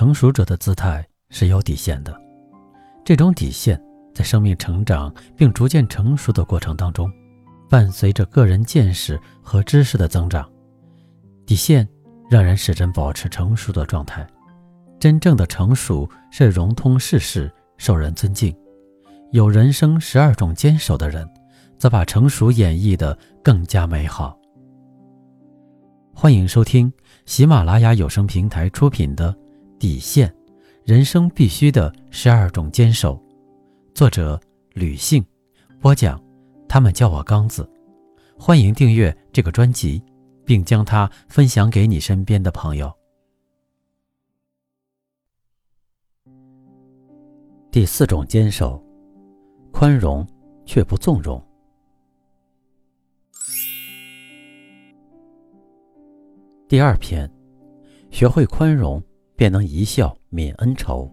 [0.00, 2.18] 成熟者的姿态是有底线的，
[3.04, 3.78] 这种底线
[4.14, 7.12] 在生命成长并逐渐成熟的过程当中，
[7.68, 10.50] 伴随着个人见识和知识的增长，
[11.44, 11.86] 底线
[12.30, 14.26] 让人始终保持成熟的状态。
[14.98, 18.56] 真正的成熟是融通世事，受人尊敬。
[19.32, 21.28] 有人生十二种坚守的人，
[21.76, 24.34] 则把成熟演绎的更加美好。
[26.14, 26.90] 欢迎收听
[27.26, 29.30] 喜马拉雅有声平台出品的
[29.80, 30.28] 《底线》，
[30.84, 33.18] 人生必须的十二种坚守。
[33.94, 34.38] 作者：
[34.74, 35.24] 吕信，
[35.80, 36.22] 播讲。
[36.68, 37.68] 他们叫我刚子。
[38.38, 40.00] 欢迎订阅这个专辑，
[40.44, 42.92] 并将它分享给你身边的朋友。
[47.70, 48.84] 第四种坚守，
[49.72, 50.26] 宽容
[50.66, 51.42] 却不纵容。
[56.68, 57.28] 第二篇，
[58.10, 59.02] 学会宽容，
[59.40, 61.10] 便能一笑泯恩仇。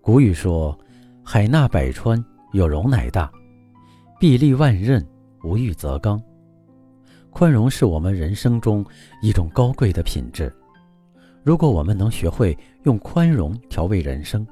[0.00, 0.76] 古语说
[1.22, 2.20] ：“海纳百川，
[2.52, 3.30] 有容乃大；
[4.18, 5.00] 壁立万仞，
[5.44, 6.20] 无欲则刚。”
[7.30, 8.84] 宽容是我们人生中
[9.22, 10.52] 一种高贵的品质。
[11.44, 14.44] 如果我们能学会用宽容调味人生，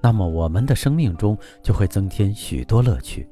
[0.00, 3.28] 那么我们的生命中就会增添许多乐趣。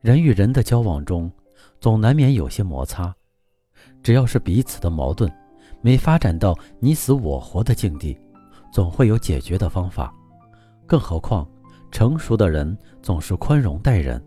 [0.00, 1.30] 人与人的交往中，
[1.78, 3.14] 总难免有些摩擦，
[4.02, 5.32] 只要是彼此的矛盾
[5.86, 8.18] 没发展到你死我活的境地，
[8.72, 10.12] 总会有解决的方法。
[10.84, 11.48] 更何况，
[11.92, 14.20] 成熟的人总是宽容待人，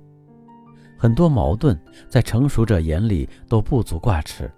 [0.97, 4.49] 很多矛盾在成熟者眼里都不足挂齿。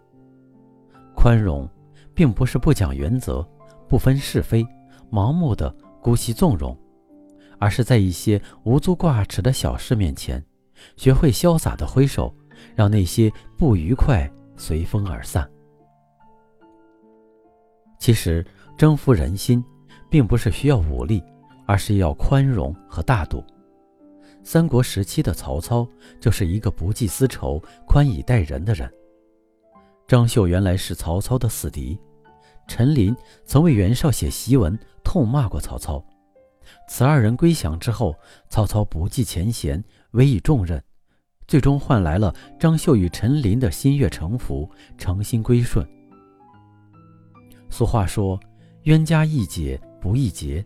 [1.16, 1.68] 宽容，
[2.14, 3.44] 并不是不讲原则、
[3.90, 4.64] 不分是非。
[5.12, 6.78] 盲目的姑息纵容，
[7.58, 10.46] 而是在一些无足挂齿的小事面前，
[10.98, 12.32] 学会潇洒的挥手，
[12.76, 15.50] 让那些不愉快随风而散。
[18.02, 18.44] 其实，
[18.76, 19.64] 征服人心，
[20.10, 21.24] 并不是需要武力，
[21.68, 23.46] 而是要宽容和大度。
[24.44, 25.88] 三国时期的曹操
[26.20, 28.92] 就是一个不计私仇、宽以待人的人。
[30.08, 31.96] 张绣原来是曹操的死敌。
[32.68, 33.16] 陈琳
[33.46, 36.04] 曾为袁绍写檄文，痛骂过曹操。
[36.88, 38.16] 此二人归降之后，
[38.50, 39.84] 曹操不计前嫌，
[40.14, 40.84] 委以重任，
[41.48, 44.68] 最终换来了张绣与陈琳的心悦诚服，
[44.98, 45.88] 诚心归顺。
[47.72, 48.38] 俗话说
[48.84, 50.64] ：“冤家宜解不宜结。”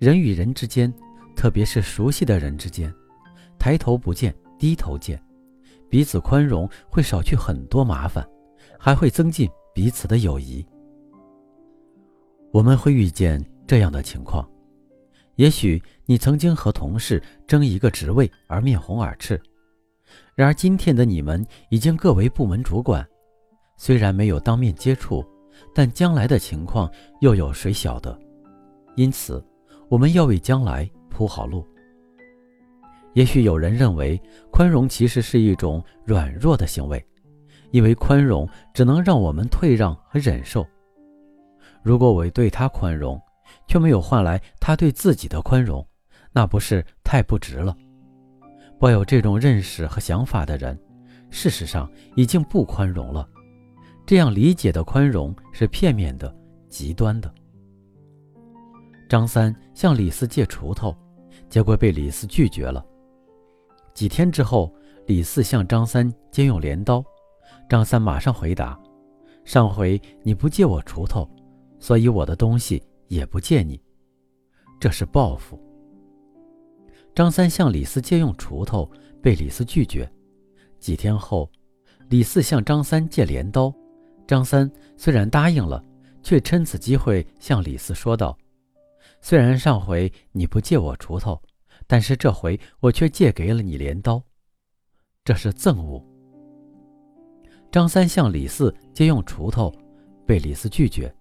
[0.00, 0.92] 人与人之间，
[1.36, 2.92] 特别是熟悉的人之间，
[3.58, 5.22] 抬头不见低头见，
[5.88, 8.26] 彼此宽容会少去很多麻烦，
[8.78, 10.66] 还会增进彼此的友谊。
[12.50, 14.48] 我们会遇见这样的情况：
[15.36, 19.40] 也许你曾经和同事争一个职位而面红耳赤，
[20.34, 23.06] 然而今天的你们已经各为部门主管，
[23.76, 25.24] 虽然没有当面接触，
[25.74, 28.18] 但将来的情况又有谁晓得？
[28.96, 29.44] 因此，
[29.88, 31.66] 我们要为将来铺好路。
[33.14, 34.20] 也许有人认为
[34.50, 37.04] 宽容其实是一种软弱的行为，
[37.70, 40.66] 因为宽容只能让我们退让和忍受。
[41.82, 43.20] 如果我对他宽容，
[43.68, 45.86] 却没有换来他对自己的宽容，
[46.32, 47.76] 那不是太不值了？
[48.80, 50.78] 抱有这种认识和想法的人，
[51.30, 53.28] 事实上已经不宽容了。
[54.06, 56.34] 这样理解的宽容是片面的、
[56.68, 57.32] 极端的。
[59.08, 60.94] 张三向李四借锄头，
[61.48, 62.84] 结果被李四拒绝了。
[63.94, 64.74] 几天之后，
[65.06, 67.04] 李四向张三借用镰刀，
[67.68, 68.78] 张三马上回答
[69.44, 71.28] ：“上回你不借我锄头。”
[71.78, 73.78] 所以我的东西也不借你，
[74.80, 75.60] 这是报复。
[77.14, 78.90] 张三向李四借用锄头，
[79.22, 80.10] 被李四拒绝。
[80.80, 81.50] 几天后，
[82.08, 83.70] 李四向张三借镰刀，
[84.26, 85.84] 张三虽然答应了，
[86.22, 88.36] 却趁此机会向李四说道
[89.20, 91.40] ：“虽然上回你不借我锄头，
[91.86, 94.22] 但是这回我却借给了你镰刀，
[95.24, 96.02] 这是赠物。”
[97.70, 99.72] 张三向李四借用锄头，
[100.24, 101.14] 被李四拒绝。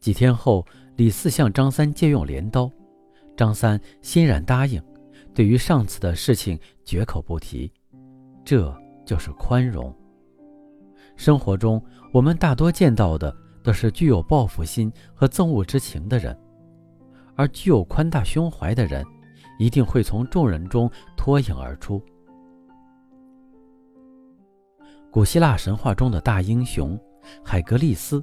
[0.00, 0.66] 几天后，
[0.96, 2.70] 李四向张三借用镰刀，
[3.36, 4.82] 张三欣然答应，
[5.34, 7.70] 对于上次的事情绝口不提，
[8.44, 8.74] 这
[9.04, 9.94] 就是宽容。
[11.16, 11.82] 生活中，
[12.12, 16.38] 我们大多见到的都是具有报复心和憎恶之情的人，
[17.34, 19.04] 而具有宽大胸怀的人，
[19.58, 22.00] 一定会从众人中脱颖而出。
[25.10, 26.98] 古希腊神话中的大英雄
[27.42, 28.22] 海格力斯。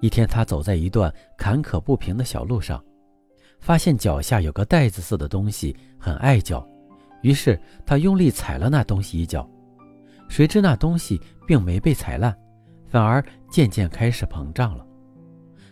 [0.00, 2.82] 一天，他走在一段坎坷不平的小路上，
[3.58, 6.66] 发现脚下有个袋子似的东西，很碍脚。
[7.22, 9.48] 于是他用力踩了那东西一脚，
[10.28, 11.20] 谁知那东西
[11.50, 12.32] 并没被踩烂，
[12.86, 13.20] 反而
[13.50, 14.86] 渐渐开始膨胀了。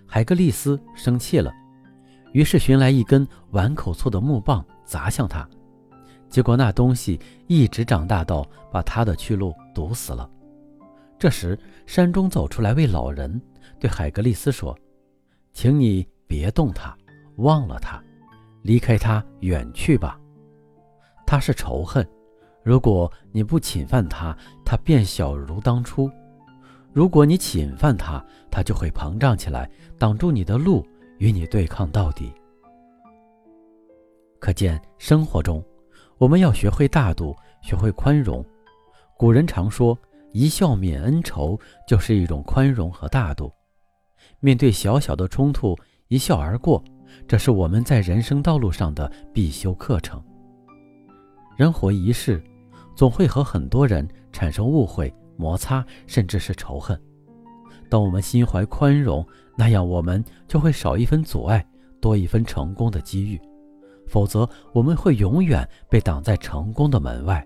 [0.04, 1.52] 海格力斯生气了，
[2.32, 5.48] 于是寻来一根碗口粗的木棒砸向他，
[6.28, 10.28] 结果那东西一直长大到把他的去路堵死了。
[11.16, 13.40] 这时，山中走出来位老人，
[13.78, 14.76] 对海格力斯说
[15.54, 16.92] ：“请你别动他，
[17.36, 18.02] 忘了他，
[18.62, 20.18] 离开他远去吧。
[21.24, 22.04] 他是仇恨，
[22.62, 26.10] 如果你不侵犯它，它便小如当初；
[26.92, 30.86] 如果你侵犯它，它就会膨胀起来，挡住你的路，
[31.18, 32.32] 与你对抗到底。”
[34.40, 35.64] 可见，生活中
[36.18, 38.44] 我们要学会大度，学会宽容。
[39.16, 39.98] 古人常说。
[40.32, 43.50] 一笑泯恩仇，就是一种宽容和大度。
[44.40, 45.74] 面对小小的冲突，
[46.08, 46.84] 一笑而过，
[47.26, 50.22] 这是我们在人生道路上的必修课程。
[51.58, 52.40] 人活一世，
[52.94, 56.96] 总会和很多人产生误会、摩擦，甚至是仇恨。
[57.90, 59.26] 当我们心怀宽容，
[59.56, 61.66] 那样我们就会少一分阻碍，
[62.00, 63.40] 多一分成功的机遇。
[64.06, 67.44] 否则，我们会永远被挡在成功的门外。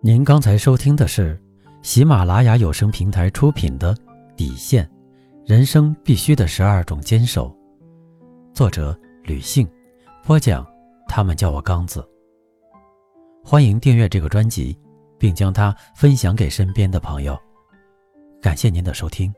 [0.00, 1.36] 您刚才收听的是
[1.82, 3.92] 喜马拉雅有声平台出品的
[4.36, 4.88] 《底线：
[5.44, 7.48] 人生必须的十二种坚守》，
[8.54, 9.68] 作者吕信，
[10.24, 10.64] 播讲
[11.08, 12.08] 他们叫我刚子。
[13.42, 14.78] 欢迎订阅这个专辑，
[15.18, 17.36] 并将它分享给身边的朋友。
[18.40, 19.34] 感谢您的收听。